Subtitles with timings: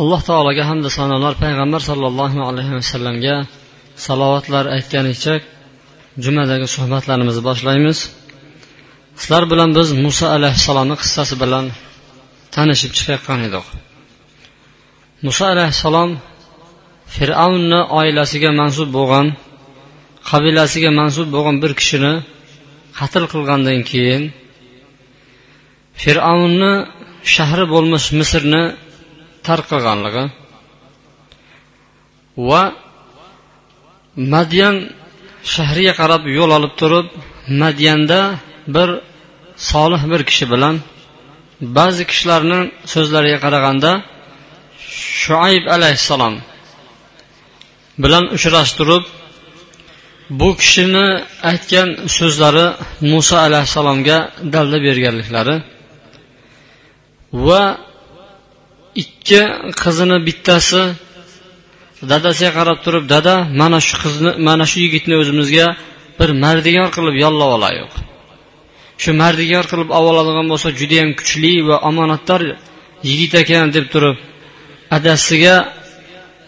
[0.00, 3.36] alloh taologa hamda sanolar payg'ambar sollallohu alayhi vasallamga
[4.06, 5.34] salovatlar aytganicha
[6.24, 7.98] jumadagi suhbatlarimizni boshlaymiz.
[9.20, 11.64] Sizlar bilan biz muso alayhissalomni qissasi bilan
[12.54, 13.66] tanishib chiqayotgan edik.
[15.26, 16.10] Muso alayhissalom
[17.14, 19.26] fir'avnni oilasiga mansub bo'lgan
[20.30, 22.14] qabilasiga mansub bo'lgan bir kishini
[22.98, 24.22] qatl qilgandan keyin
[26.02, 26.72] fir'avnni
[27.34, 28.64] shahri bo'lmish misrni
[29.48, 30.24] tarqaganligi
[32.48, 32.62] va
[34.34, 34.76] madyan
[35.54, 37.06] shahriga qarab yo'l olib turib
[37.62, 38.20] madyanda
[38.74, 38.88] bir
[39.70, 40.74] solih bir kishi bilan
[41.78, 43.92] ba'zi kishilarning so'zlariga qaraganda
[45.20, 46.34] shuayb alayhissalom
[48.02, 49.04] bilan uchrashtirib
[50.40, 51.06] bu kishini
[51.50, 52.66] aytgan so'zlari
[53.12, 54.18] muso alayhissalomga
[54.54, 55.56] dalda berganliklari
[57.46, 57.62] va
[59.02, 59.40] ikki
[59.82, 60.82] qizini bittasi
[62.10, 65.66] dadasiga qarab turib dada mana shu qizni mana shu yigitni o'zimizga
[66.18, 67.92] bir mardigor qilib yollab olaylik
[69.02, 72.42] shu mardigor qilib olib oladigan bo'lsa judayam kuchli va omonatdor
[73.08, 74.16] yigit ekan deb turib
[74.96, 75.56] adasiga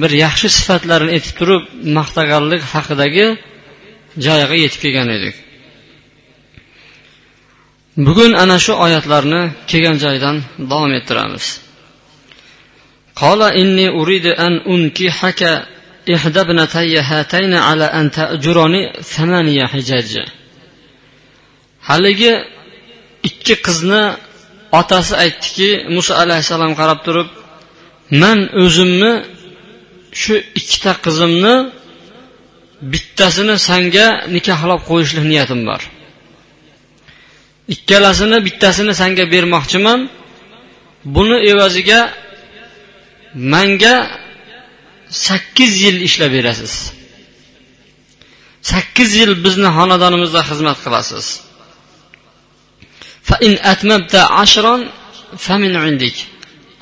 [0.00, 1.62] bir yaxshi sifatlarini aytib turib
[1.98, 3.26] maqtaganlik haqidagi
[4.26, 5.36] joyiga yetib kelgan edik.
[8.06, 10.36] Bugun ana shu oyatlarni kelgan joydan
[10.70, 11.44] davom ettiramiz.
[13.15, 15.41] قال إني أريد أن أنكحك
[16.15, 20.11] إحدى ابنتي هاتين على أن تأجرني ثمانية حجاج
[21.87, 22.33] haligi
[23.29, 24.03] ikki qizni
[24.79, 27.29] otasi aytdiki muso alayhissalom qarab turib
[28.21, 29.13] man o'zimni
[30.21, 31.55] shu ikkita qizimni
[32.91, 35.81] bittasini sanga nikohlab qo'yishlik niyatim bor
[37.73, 39.99] ikkalasini bittasini sanga bermoqchiman
[41.15, 41.99] buni evaziga
[43.34, 43.96] manga
[45.26, 46.74] sakkiz yil ishlab berasiz.
[48.70, 51.26] Sakkiz yil bizni xonadonimizda xizmat qilasiz.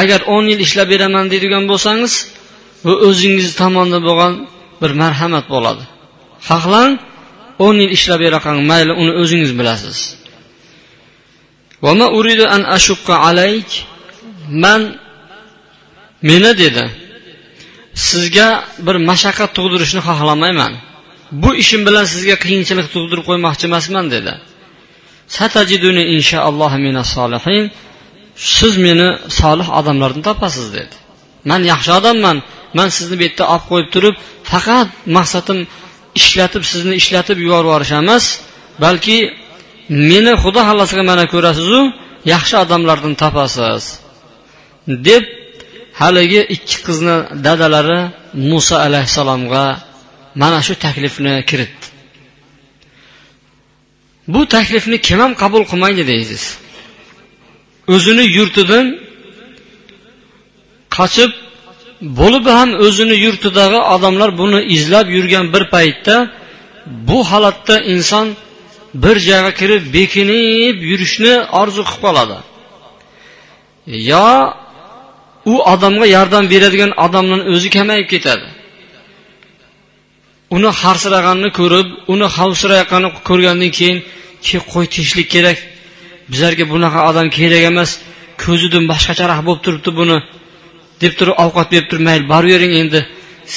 [0.00, 2.12] Agar o'n yil ishlab beraman deydigan bo'lsangiz
[2.84, 4.32] bu o'zingiz tomonidan bo'lgan
[4.82, 5.84] bir marhamat bo'ladi.
[6.48, 6.92] Xohlang
[7.66, 9.98] o'n yil ishlab beraqang mayli uni o'zingiz bilasiz.
[14.64, 14.80] Man
[16.22, 16.84] meni dedi
[18.08, 18.48] sizga
[18.86, 20.72] bir mashaqqat tug'dirishni xohlamayman.
[21.42, 24.32] Bu ishim bilan sizga qiyinchilik tug'dirib qo'ymoqchi emasman dedi.
[25.36, 26.72] Satajiduni inshaalloh
[27.16, 27.64] solihin.
[28.56, 29.08] Siz meni
[29.40, 30.94] solih odamlardan topasiz dedi.
[31.50, 32.36] Man yaxshi odamman.
[32.78, 34.14] Man sizni bu yerda olib qo'yib turib
[34.52, 35.58] faqat maqsadim
[36.20, 38.24] ishlatib sizni ishlatib yuborib yuborish emas
[38.84, 39.18] balki
[40.10, 41.80] meni xudo xohlasa mana ko'rasizu
[42.32, 43.84] yaxshi odamlardan topasiz
[45.08, 45.24] deb
[46.00, 48.00] haligi ikki qizni dadalari
[48.50, 49.64] muso alayhissalomga
[50.40, 51.86] mana shu taklifni kiritdi.
[54.34, 56.42] Bu taklifni kim ham qabul qilmaydi deysiz?
[57.94, 58.86] O'zini yurtidan
[60.96, 61.32] qochib
[62.20, 66.16] bo'lib ham o'zini yurtidagi odamlar buni izlab yurgan bir paytda
[67.08, 68.26] bu holatda inson
[69.02, 72.38] bir joyga kirib bekinib yurishni orzu qilib qoladi.
[74.10, 74.28] Yo
[75.52, 78.46] u odamga yordam beradigan odamni o'zi kamayib ketadi.
[80.56, 83.98] Uni harsiraganini ko'rib uni havsirayotganini ko'rgandan keyin
[84.46, 85.58] ke qo'y tinchlik kerak.
[86.32, 87.90] Bizlarga bunaqa odam kerak emas.
[88.44, 90.18] Ko'zidan boshqacharoq bo'lib turibdi buni.
[91.02, 93.00] deb turib ovqat berib turib mayli boravering endi.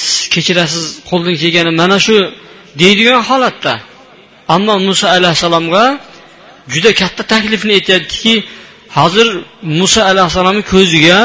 [0.00, 2.16] Siz kechirasiz qo'ldan kelgani mana shu
[2.80, 3.74] deydigan holatda.
[4.54, 5.84] Ammo muso alayhissalomga
[6.72, 8.34] juda katta taklifni aytyaptiki
[8.98, 9.28] hozir
[9.80, 11.18] muso alayhissalomni ko'ziga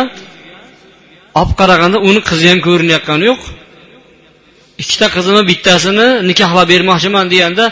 [1.40, 3.42] olib qaraganda uni qizi ham ko'rinayotgani yo'q.
[4.82, 7.66] Ikkita qizimni bittasini nikohlab bermoqchiman deganda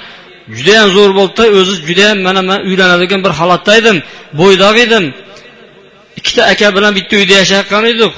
[0.57, 3.97] judayam zo'r bo'libdi o'zi judayam mana man uylanadigan bir holatda edim
[4.39, 5.05] bo'ydoq edim.
[6.19, 8.13] Ikkita aka bilan bitta uyda yashayotgan edik.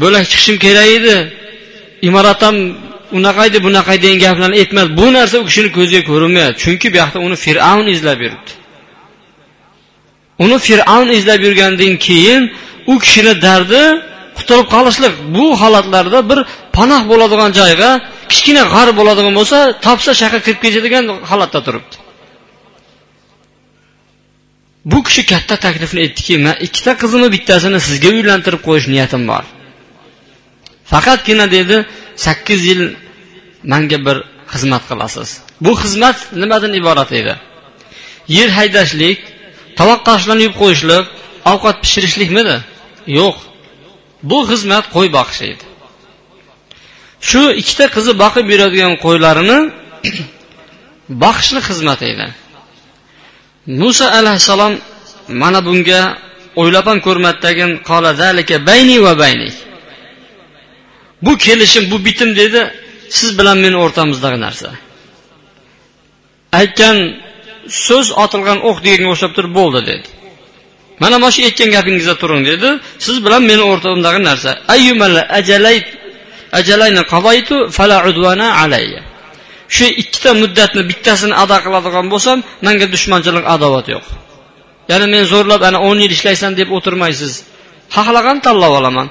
[0.00, 1.16] Bo'lak chiqishim kerak edi.
[2.08, 2.56] Imorat ham
[3.18, 4.88] unaqa edi bunaqa degan gaplarni aytmadi.
[5.00, 8.52] Bu narsa u kishini ko'ziga ko'rinmayapti chunki bu yoqda uni fir'avn izlab yuribdi.
[10.44, 12.42] Uni fir'avn izlab yurgandan keyin
[12.92, 13.82] u kishini dardi
[14.38, 15.14] qutulib qolishlik.
[15.36, 16.38] Bu holatlarda bir
[16.76, 17.90] panoh bo'ladigan joyga
[18.30, 21.96] kichkina g'ar bo'ladigan bo'lsa topsa shahar kirib ketadigan holatda turibdi.
[24.92, 29.44] Bu kishi katta taklifni aytdiki man ikkita qizimni bittasini sizga uylantirib qo'yish niyatim bor.
[30.92, 31.76] Faqatgina dedi
[32.26, 32.82] sakkiz yil
[33.72, 34.16] manga bir
[34.52, 35.28] xizmat qilasiz.
[35.64, 37.34] Bu xizmat nimadan iborat edi?
[38.36, 39.18] Yer haydashlik
[39.78, 41.04] tovoq qoshiqlarni yuvib qo'yishlik
[41.52, 42.56] ovqat pishirishlikmidi?
[43.18, 43.36] Yo'q.
[44.22, 45.64] Bu xizmat qo'y boqish edi.
[47.28, 49.58] Shu ikkita qizi boqib yuradigan qo'ylarini
[51.24, 52.26] boqishlik xizmati edi.
[53.80, 54.74] Muso alayhissalom
[55.42, 56.00] mana bunga
[56.60, 57.70] o'ylab ham ko'rmadidagin
[58.68, 59.50] bayni va bayni
[61.22, 62.60] bu kelishim bu bitim dedi.
[63.18, 64.68] Siz bilan meni o'rtamizdagi narsa.
[66.60, 66.96] Aytgan
[67.86, 70.08] so'z otilgan o'q deganga o'xshab turib bo'ldi dedi.
[71.02, 72.68] Mana mana shu aytgan gapingizda turing dedi.
[73.06, 74.50] Siz bilan meni o'rtamdagi narsa.
[79.76, 84.04] Shu ikkita muddatni bittasini ado qiladigan bo'lsam manga dushmanchilik adovat yo'q.
[84.90, 87.32] Ya'ni men zo'rlab ana o'n yil ishlaysan deb o'tirmaysiz.
[87.94, 89.08] Xohlagan tanlab olaman.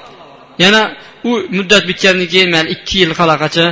[0.64, 0.82] Yana
[1.28, 3.66] u muddat bitgandan keyin man ikki yil qalaqacha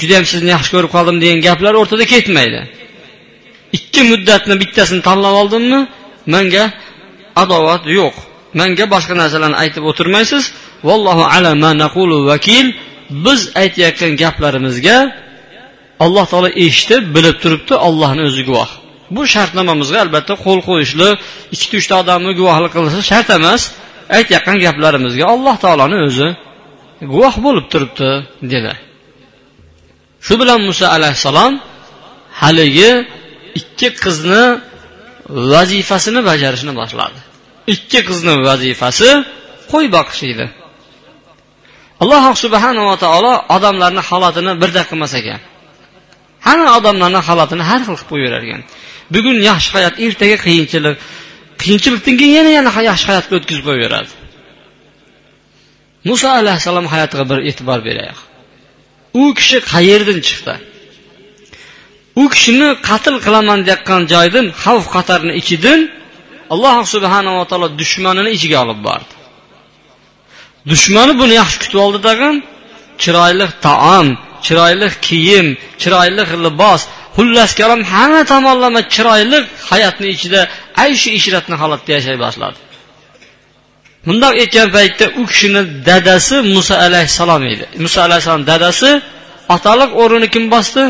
[0.00, 2.60] judayam sizni yaxshi ko'rib qoldim degan gaplar o'rtada ketmaydi.
[3.78, 5.80] Ikki muddatni bittasini tanlab oldimmi
[6.34, 6.64] manga
[7.42, 8.14] adovat yo'q.
[8.58, 10.44] Manga boshqa narsalarni aytib o'tirmaysiz.
[10.88, 12.66] Vallohu ala ma naqulu vakil.
[13.24, 14.98] Biz aytayotgan gaplarimizga
[16.04, 18.70] alloh taolo eshitib bilib turibdi ollohni o'zi guvoh.
[19.14, 21.12] Bu shartnomamizga albatta qo'l qo'yishlik
[21.54, 23.62] ikkita uchta odamni guvohlik qilishi shart emas.
[24.16, 26.28] Aytayotgan gaplarimizga alloh taoloni o'zi
[27.12, 28.10] guvoh bo'lib turibdi
[28.52, 28.72] dedi
[30.26, 31.52] shu bilan muso alayhissalom
[32.40, 32.90] haligi
[33.60, 34.44] ikki qizni
[35.52, 37.18] vazifasini bajarishni boshladi.
[37.74, 39.10] Ikki qizni vazifasi
[39.72, 40.46] qo'y boqish edi.
[42.02, 45.40] Alloh subhanava taolo odamlarni holatini birda qilmas ekan.
[46.46, 48.62] Hamma odamlarni holatini har xil qilib qo'yaverar ekan.
[49.14, 50.96] Bugun yaxshi hayot ertaga qiyinchilik
[51.62, 54.10] qiyinchilikdan keyin yana yana yaxshi hayotga o'tkazib qo'yaveradi.
[56.08, 58.20] Muso alayhissalom hayotiga bir e'tibor beraylik.
[59.20, 60.54] U kishi qayerdan chiqdi?
[62.22, 65.80] U kishini qatl qilaman deyotgan joydan xavf xatarni ichidan
[66.54, 69.12] alloh subhanava taolo dushmanini ichiga olib bordi.
[70.70, 72.36] Dushmani buni yaxshi kutib oldi tag'in
[73.02, 74.08] chiroyli taom
[74.46, 75.46] chiroyli kiyim
[75.82, 76.82] chiroyli libos
[77.16, 79.38] xullas kalom hamma tomonlama chiroyli
[79.70, 80.40] hayotni ichida
[80.84, 82.58] ayshi ishratni holatda yashay boshladi.
[84.06, 87.64] Bundoq etgan paytda u kishini dadasi muso alayhissalom edi.
[87.84, 88.90] Muso alayhissalom dadasi
[89.54, 90.82] otalik o'rnini kim bosdi?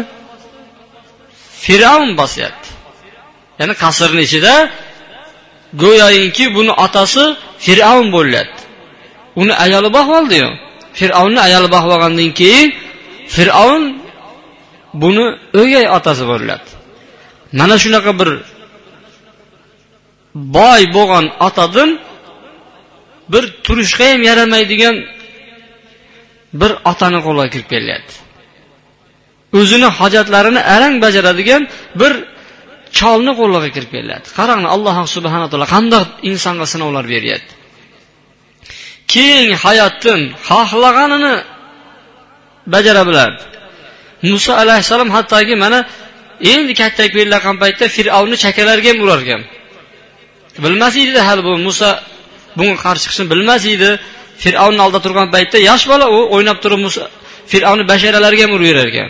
[1.64, 2.68] Fir'avn bosyapti
[3.58, 4.54] ya'ni qasrni ichida
[5.82, 7.24] go'yoki buni otasi
[7.64, 8.62] fir'avn bo'lyapti.
[9.40, 10.48] Uni ayoli boqib oldiyu
[10.98, 12.68] fir'avnni ayoli boqib olgandan keyin
[13.34, 13.82] fir'avn
[15.02, 15.26] buni
[15.60, 16.72] o'gay otasi bo'lyapti.
[17.58, 18.30] Mana shunaqa bir
[20.34, 21.90] boy bo'lgan otadan
[23.32, 24.96] bir turishga ham yaramaydigan
[26.60, 28.14] bir otani qo'liga kirib kelyapti.
[29.58, 31.62] O'zini hojatlarini arang bajaradigan
[32.00, 32.12] bir
[32.98, 34.26] cholni qo'liga kirib keladi.
[34.38, 37.52] Qarang alloh subhana taolo qandoq insonga sinovlar beryapti.
[39.12, 41.34] Keng hayotdan xohlaganini
[42.72, 43.40] bajara biladi
[44.30, 45.78] muso alayhissalom hattoki mana
[46.52, 49.42] endi kattayib kelayotgan paytda fir'avnni chakalariga ham urar ekan
[50.64, 51.90] bilmas edi hali bu muso
[52.58, 53.90] bunga qarshi chiqishini bilmas edi.
[54.44, 57.04] Fir'avnni oldida turgan paytda yosh bola u o'ynab turib muso
[57.52, 59.08] fir'avnni basharalariga ham uraverar ekan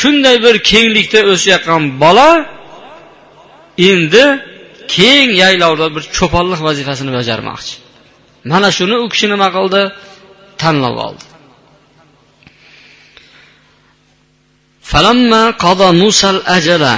[0.00, 2.30] shunday bir kenglikda o'sayotgan bola
[3.90, 4.24] endi
[4.96, 7.74] keng yaylovda bir cho'ponlik vazifasini bajarmoqchi.
[8.50, 9.82] Mana shuni u kishi nima qildi?
[10.60, 11.24] Tanlab oldi.
[14.90, 16.94] Falamma qada musal ajala.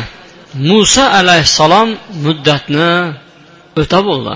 [0.71, 1.89] Muso alayhissalom
[2.25, 2.93] muddatni
[3.81, 4.35] o'ta bo'ldi.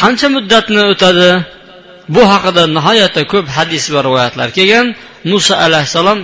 [0.00, 1.30] Qancha muddatni o'tadi?
[2.14, 4.86] Bu haqida nihoyatda ko'p hadis va rivoyatlar kelgan.
[5.30, 6.18] Muso alayhissalom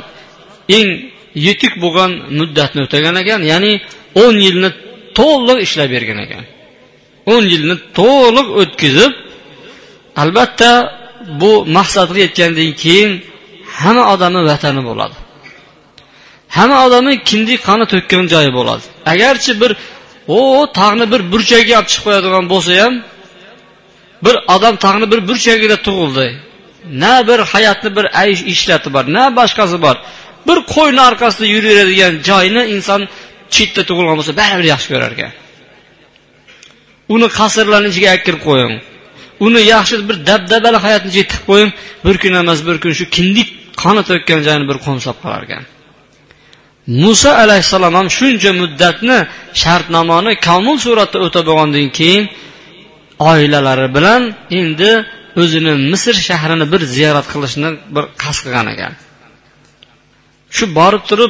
[0.77, 0.89] eng
[1.47, 3.73] yetuk bo'lgan muddatni o'tagan ekan ya'ni
[4.23, 4.71] o'n yilni
[5.19, 6.45] to'liq ishlab bergan ekan.
[7.33, 9.13] o'n yilni to'liq o'tkazib
[10.23, 10.71] albatta
[11.41, 13.11] bu maqsadga yetgandan keyin
[13.79, 15.17] hamma odamni vatani bo'ladi.
[16.57, 18.85] Hamma odamni kindik qoni to'kkan joyi bo'ladi.
[19.13, 19.73] Agarchi bir
[20.39, 20.41] o
[20.79, 22.95] tog'ni bir burchagiga olib chiqib qo'yadigan bo'lsa ham
[24.25, 26.27] bir odam tog'ni bir burchagida tug'ildi.
[27.03, 29.97] Na bir hayotni bir aysh ishlati bor na boshqasi bor.
[30.49, 33.01] Bir qo'yni orqasida yuraveradigan joyni inson
[33.55, 35.33] chetda tug'ilgan bo'lsa baribir yaxshi ko'rar ekan.
[37.15, 38.75] Uni qasrlarni ichiga olib kirib qo'ying.
[39.47, 41.71] Uni yaxshi bir dabdabali hayotni ichiga tiqib qo'ying.
[42.07, 43.49] Bir kun emas bir kun shu kindik
[43.83, 45.65] qoni to'kkan joyini bir qo'msab qolar ekan.
[47.03, 49.19] Muso alayhissalom ham shuncha muddatni
[49.63, 52.25] shartnomani komil suratda o'tab bo'lgandan keyin
[53.31, 54.23] oilalari bilan
[54.61, 54.91] endi
[55.43, 58.93] o'zini misr shahrini bir ziyorat qilishni bir qasd qilgan ekan.
[60.57, 61.23] Shu borib turib